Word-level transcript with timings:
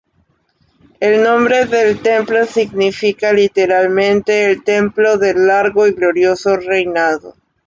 El 0.99 1.21
nombre 1.21 1.65
del 1.67 2.01
templo 2.01 2.43
significa 2.47 3.31
literalmente 3.31 4.49
el 4.49 4.63
"templo 4.63 5.19
del 5.19 5.45
largo 5.45 5.85
y 5.85 5.91
glorioso 5.91 6.55
reinado". 6.57 7.35